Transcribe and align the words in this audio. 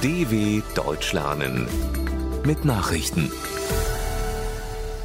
DW 0.00 0.62
Deutsch 0.76 1.12
lernen 1.12 1.66
mit 2.46 2.64
Nachrichten. 2.64 3.32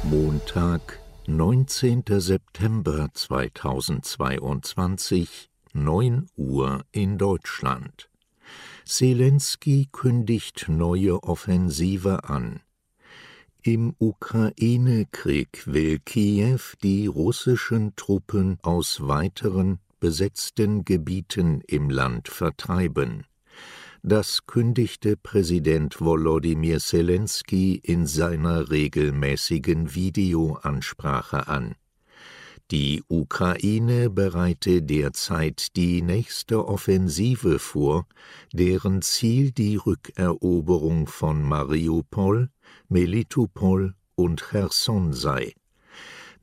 Montag, 0.04 1.00
19. 1.26 2.04
September 2.20 3.08
2022, 3.12 5.50
9 5.72 6.28
Uhr 6.36 6.84
in 6.92 7.18
Deutschland. 7.18 8.08
Zelensky 8.84 9.88
kündigt 9.90 10.66
neue 10.68 11.24
Offensive 11.24 12.22
an. 12.22 12.60
Im 13.62 13.96
Ukraine-Krieg 13.98 15.64
will 15.66 15.98
Kiew 15.98 16.60
die 16.84 17.08
russischen 17.08 17.96
Truppen 17.96 18.58
aus 18.62 19.08
weiteren 19.08 19.80
besetzten 19.98 20.84
Gebieten 20.84 21.62
im 21.66 21.90
Land 21.90 22.28
vertreiben. 22.28 23.26
Das 24.06 24.46
kündigte 24.46 25.16
Präsident 25.16 25.98
Volodymyr 25.98 26.78
Zelensky 26.78 27.80
in 27.82 28.06
seiner 28.06 28.70
regelmäßigen 28.70 29.94
Videoansprache 29.94 31.48
an. 31.48 31.74
Die 32.70 33.02
Ukraine 33.08 34.10
bereite 34.10 34.82
derzeit 34.82 35.74
die 35.76 36.02
nächste 36.02 36.68
Offensive 36.68 37.58
vor, 37.58 38.06
deren 38.52 39.00
Ziel 39.00 39.52
die 39.52 39.76
Rückeroberung 39.76 41.06
von 41.06 41.42
Mariupol, 41.42 42.50
Melitopol 42.90 43.94
und 44.16 44.42
Cherson 44.50 45.14
sei. 45.14 45.54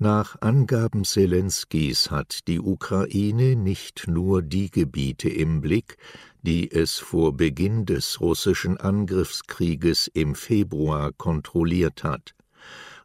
Nach 0.03 0.41
Angaben 0.41 1.03
Zelenskys 1.03 2.09
hat 2.09 2.47
die 2.47 2.59
Ukraine 2.59 3.55
nicht 3.55 4.07
nur 4.07 4.41
die 4.41 4.71
Gebiete 4.71 5.29
im 5.29 5.61
Blick, 5.61 5.97
die 6.41 6.71
es 6.71 6.99
vor 6.99 7.35
Beginn 7.35 7.85
des 7.85 8.19
russischen 8.19 8.77
Angriffskrieges 8.77 10.09
im 10.13 10.35
Februar 10.35 11.11
kontrolliert 11.11 12.03
hat. 12.03 12.33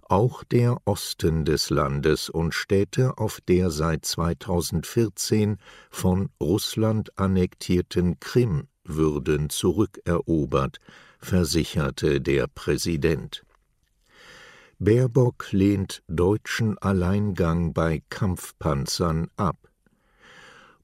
Auch 0.03 0.45
der 0.45 0.79
Osten 0.85 1.45
des 1.45 1.71
Landes 1.71 2.29
und 2.29 2.55
Städte 2.55 3.19
auf 3.19 3.41
der 3.41 3.71
seit 3.71 4.05
2014 4.05 5.59
von 5.91 6.31
Russland 6.41 7.19
annektierten 7.19 8.21
Krim 8.21 8.69
würden 8.85 9.51
zurückerobert, 9.51 10.79
versicherte 11.19 12.21
der 12.21 12.47
Präsident. 12.47 13.45
Baerbock 14.79 15.53
lehnt 15.53 16.03
deutschen 16.07 16.79
Alleingang 16.79 17.73
bei 17.73 18.03
Kampfpanzern 18.11 19.29
ab. 19.37 19.66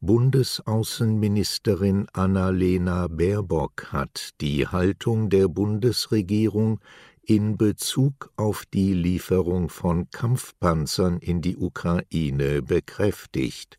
Bundesaußenministerin 0.04 2.08
Annalena 2.12 3.06
Baerbock 3.06 3.92
hat 3.92 4.30
die 4.40 4.66
Haltung 4.66 5.30
der 5.30 5.46
Bundesregierung 5.46 6.80
in 7.22 7.56
Bezug 7.56 8.32
auf 8.34 8.64
die 8.66 8.94
Lieferung 8.94 9.68
von 9.68 10.10
Kampfpanzern 10.10 11.18
in 11.18 11.40
die 11.40 11.56
Ukraine 11.56 12.62
bekräftigt. 12.62 13.78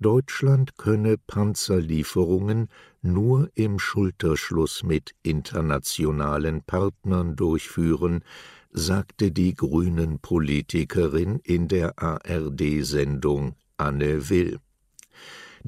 Deutschland 0.00 0.78
könne 0.78 1.18
Panzerlieferungen 1.18 2.70
nur 3.02 3.50
im 3.54 3.78
Schulterschluss 3.78 4.84
mit 4.84 5.10
internationalen 5.22 6.62
Partnern 6.62 7.36
durchführen, 7.36 8.24
sagte 8.70 9.32
die 9.32 9.52
Grünen-Politikerin 9.52 11.40
in 11.44 11.68
der 11.68 12.02
ARD-Sendung 12.02 13.54
Anne 13.76 14.30
Will. 14.30 14.60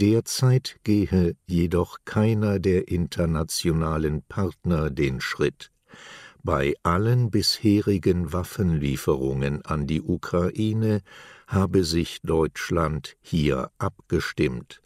Derzeit 0.01 0.77
gehe 0.85 1.35
jedoch 1.49 1.99
keiner 2.05 2.61
der 2.61 2.87
internationalen 2.87 4.23
Partner 4.23 4.91
den 4.91 5.21
Schritt. 5.21 5.73
Bei 6.45 6.75
allen 6.85 7.33
bisherigen 7.33 8.33
Waffenlieferungen 8.33 9.65
an 9.65 9.89
die 9.89 10.00
Ukraine 10.00 11.00
habe 11.49 11.83
sich 11.83 12.21
Deutschland 12.22 13.17
hier 13.22 13.72
abgestimmt. 13.78 14.83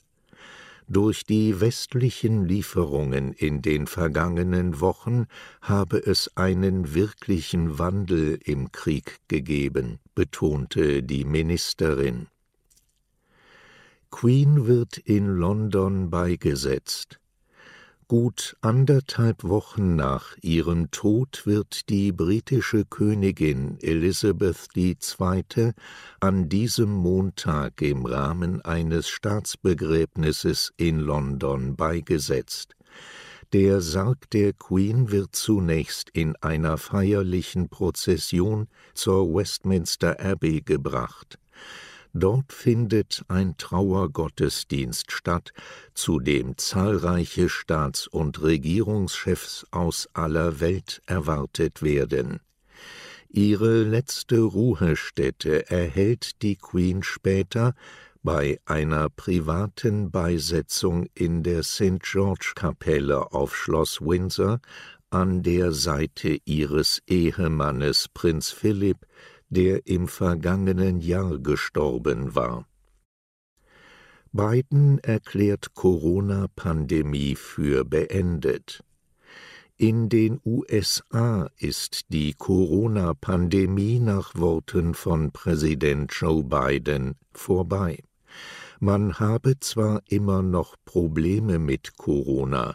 Durch 0.89 1.25
die 1.25 1.61
westlichen 1.61 2.47
Lieferungen 2.47 3.35
in 3.35 3.61
den 3.61 3.87
vergangenen 3.87 4.81
Wochen 4.81 5.27
habe 5.61 5.99
es 5.99 6.35
einen 6.39 6.95
wirklichen 6.95 7.79
Wandel 7.79 8.39
im 8.43 8.73
Krieg 8.73 9.19
gegeben, 9.29 9.99
betonte 10.15 11.03
die 11.03 11.27
Ministerin. 11.27 12.29
Queen 14.23 14.69
wird 14.69 14.99
in 14.99 15.27
London 15.27 16.09
beigesetzt. 16.09 17.19
Gut 18.07 18.57
anderthalb 18.61 19.43
Wochen 19.43 19.97
nach 19.97 20.37
ihrem 20.43 20.93
Tod 20.93 21.43
wird 21.45 21.89
die 21.89 22.13
britische 22.13 22.85
Königin 22.85 23.79
Elizabeth 23.81 24.69
II. 24.77 25.73
an 26.21 26.49
diesem 26.49 26.93
Montag 26.93 27.83
im 27.83 28.07
Rahmen 28.07 28.61
eines 28.61 29.09
Staatsbegräbnisses 29.09 30.73
in 30.77 31.01
London 31.01 31.75
beigesetzt. 31.75 32.77
Der 33.53 33.81
Sarg 33.81 34.31
der 34.31 34.53
Queen 34.53 35.11
wird 35.11 35.35
zunächst 35.35 36.11
in 36.11 36.37
einer 36.37 36.79
feierlichen 36.79 37.69
Prozession 37.69 38.69
zur 38.95 39.35
Westminster 39.35 40.21
Abbey 40.21 40.61
gebracht. 40.61 41.41
Dort 42.15 42.53
findet 42.53 43.25
ein 43.29 43.57
Trauergottesdienst 43.57 45.11
statt, 45.13 45.53
zu 45.95 46.21
dem 46.21 46.59
zahlreiche 46.59 47.49
Staats- 47.49 48.07
und 48.07 48.43
Regierungschefs 48.43 49.67
aus 49.71 50.09
aller 50.13 50.61
Welt 50.61 51.01
erwartet 51.07 51.83
werden. 51.83 52.41
Ihre 53.31 53.83
letzte 53.83 54.41
Ruhestätte 54.41 55.71
erhält 55.71 56.43
die 56.43 56.57
Queen 56.57 57.03
später 57.03 57.75
bei 58.23 58.61
einer 58.67 59.09
privaten 59.09 60.11
Beisetzung 60.11 61.07
in 61.15 61.43
der 61.43 61.63
St. 61.63 62.01
George 62.01 62.53
Kapelle 62.55 63.33
auf 63.33 63.57
Schloss 63.57 64.03
Windsor 64.03 64.61
an 65.09 65.43
der 65.43 65.73
Seite 65.73 66.39
ihres 66.45 67.03
Ehemannes 67.07 68.09
Prinz 68.13 68.51
Philipp, 68.51 69.07
der 69.53 69.87
im 69.87 70.09
vergangenen 70.09 71.01
Jahr 71.01 71.39
gestorben 71.39 72.35
war. 72.35 72.67
Biden 74.33 74.99
erklärt 75.01 75.75
Corona-Pandemie 75.75 77.35
für 77.35 77.85
beendet. 77.85 78.83
In 79.77 80.09
den 80.09 80.41
USA 80.45 81.51
ist 81.59 82.07
die 82.09 82.33
Corona-Pandemie 82.33 83.99
nach 83.99 84.35
Worten 84.35 84.95
von 84.95 85.33
Präsident 85.33 86.13
Joe 86.15 86.43
Biden 86.43 87.17
vorbei. 87.33 87.99
Man 88.85 89.21
habe 89.21 89.61
zwar 89.61 90.03
immer 90.09 90.43
noch 90.43 90.75
Probleme 90.85 91.61
mit 91.61 91.97
Corona, 91.97 92.75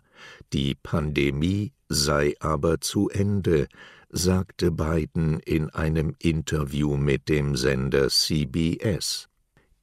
die 0.54 0.74
Pandemie 0.74 1.74
sei 1.90 2.34
aber 2.40 2.80
zu 2.80 3.10
Ende, 3.10 3.68
sagte 4.10 4.72
Biden 4.72 5.42
in 5.42 5.70
einem 5.70 6.16
Interview 6.18 6.96
mit 6.96 7.28
dem 7.28 7.58
Sender 7.58 8.08
CBS. 8.08 9.28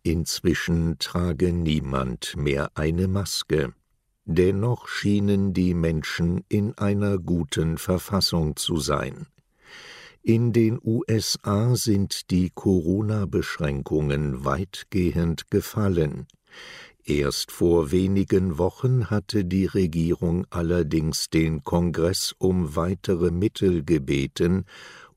Inzwischen 0.02 0.98
trage 0.98 1.52
niemand 1.52 2.36
mehr 2.38 2.70
eine 2.74 3.06
Maske. 3.06 3.74
Dennoch 4.24 4.88
schienen 4.88 5.52
die 5.52 5.74
Menschen 5.74 6.42
in 6.48 6.72
einer 6.78 7.18
guten 7.18 7.76
Verfassung 7.76 8.56
zu 8.56 8.78
sein. 8.78 9.26
In 10.26 10.54
den 10.54 10.80
USA 10.82 11.76
sind 11.76 12.30
die 12.30 12.48
Corona-Beschränkungen 12.48 14.46
weitgehend 14.46 15.50
gefallen. 15.50 16.26
Erst 17.04 17.52
vor 17.52 17.92
wenigen 17.92 18.56
Wochen 18.56 19.10
hatte 19.10 19.44
die 19.44 19.66
Regierung 19.66 20.46
allerdings 20.48 21.28
den 21.28 21.62
Kongress 21.62 22.34
um 22.38 22.74
weitere 22.74 23.30
Mittel 23.30 23.84
gebeten, 23.84 24.64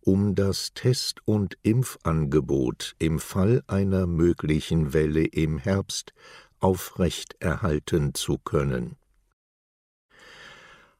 um 0.02 0.36
das 0.36 0.74
Test- 0.74 1.22
und 1.24 1.58
Impfangebot 1.64 2.98
im 3.00 3.20
Fall 3.20 3.64
einer 3.66 4.08
möglichen 4.08 4.92
Welle 4.92 5.24
im 5.24 5.58
Herbst 5.58 6.12
aufrechterhalten 6.60 8.14
zu 8.14 8.40
können. 8.40 8.98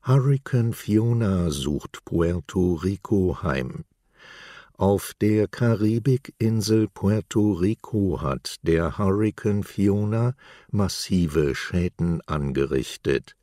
Hurricane 0.02 0.72
Fiona 0.72 1.50
sucht 1.50 2.06
Puerto 2.06 2.76
Rico 2.76 3.44
heim. 3.44 3.84
Auf 4.80 5.14
der 5.20 5.48
Karibikinsel 5.48 6.88
Puerto 6.88 7.54
Rico 7.54 8.22
hat 8.22 8.58
der 8.62 9.00
Hurrikan 9.00 9.64
Fiona 9.64 10.36
massive 10.70 11.56
Schäden 11.56 12.22
angerichtet. 12.28 13.36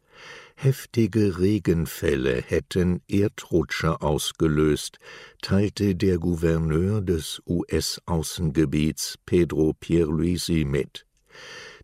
Heftige 0.55 1.41
Regenfälle 1.41 2.41
hätten 2.41 3.03
Erdrutsche 3.09 4.01
ausgelöst, 4.01 5.01
teilte 5.43 5.97
der 5.97 6.19
Gouverneur 6.19 7.01
des 7.01 7.43
US-Außengebiets 7.49 9.19
Pedro 9.27 9.73
Pierluisi 9.73 10.65
mit. 10.65 11.05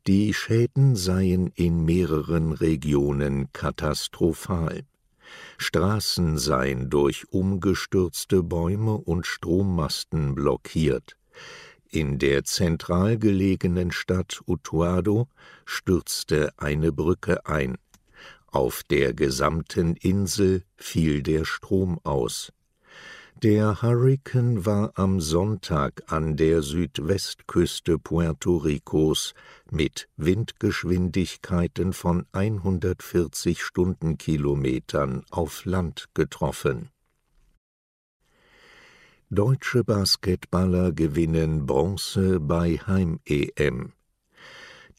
Die 0.07 0.33
Schäden 0.33 0.95
seien 0.95 1.49
in 1.57 1.85
mehreren 1.85 2.53
Regionen 2.53 3.53
katastrophal. 3.53 4.85
Straßen 5.59 6.39
seien 6.39 6.91
durch 6.91 7.27
umgestürzte 7.31 8.43
Bäume 8.43 8.95
und 8.97 9.27
Strommasten 9.27 10.35
blockiert. 10.35 11.17
In 11.89 12.19
der 12.19 12.45
zentral 12.45 13.19
gelegenen 13.19 13.91
Stadt 13.91 14.41
Utuado 14.47 15.29
stürzte 15.65 16.53
eine 16.57 16.93
Brücke 16.93 17.47
ein. 17.47 17.77
Auf 18.47 18.83
der 18.85 19.15
gesamten 19.15 19.97
Insel 19.97 20.65
fiel 20.77 21.23
der 21.23 21.45
Strom 21.45 21.99
aus. 22.05 22.53
Der 23.37 23.81
Hurrikan 23.81 24.67
war 24.67 24.93
am 24.97 25.21
Sonntag 25.21 26.03
an 26.13 26.37
der 26.37 26.61
Südwestküste 26.63 27.99
Puerto 27.99 28.59
Ricos 28.59 29.33
mit 29.71 30.09
Windgeschwindigkeiten 30.17 31.95
von 31.95 32.27
140 32.33 33.63
Stundenkilometern 33.63 35.25
auf 35.31 35.65
Land 35.65 36.09
getroffen. 36.13 36.91
Deutsche 39.31 39.85
Basketballer 39.85 40.93
gewinnen 40.93 41.65
Bronze 41.65 42.41
bei 42.41 42.79
Heim-EM. 42.79 43.93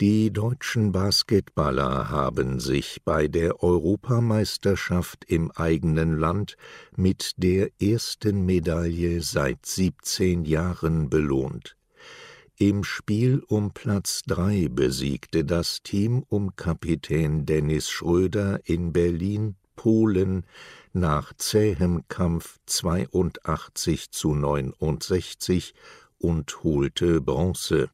Die 0.02 0.34
deutschen 0.34 0.92
Basketballer 0.92 2.10
haben 2.10 2.60
sich 2.60 3.04
bei 3.06 3.28
der 3.28 3.62
Europameisterschaft 3.62 5.26
im 5.26 5.52
eigenen 5.52 6.18
Land 6.18 6.58
mit 6.96 7.34
der 7.38 7.70
ersten 7.80 8.44
Medaille 8.44 9.22
seit 9.22 9.64
17 9.64 10.44
Jahren 10.44 11.12
belohnt. 11.12 11.78
Im 12.58 12.84
Spiel 12.84 13.44
um 13.48 13.76
Platz 13.76 14.24
3 14.26 14.70
besiegte 14.72 15.46
das 15.46 15.84
Team 15.84 16.24
um 16.30 16.56
Kapitän 16.56 17.46
Dennis 17.46 17.92
Schröder 17.92 18.60
in 18.64 18.94
Berlin 18.94 19.56
Polen 19.76 20.48
nach 20.94 21.32
zähem 21.38 22.06
Kampf 22.08 22.58
82 22.66 24.10
zu 24.10 24.34
69 24.34 25.76
und 26.18 26.64
holte 26.64 27.22
Bronze. 27.22 27.92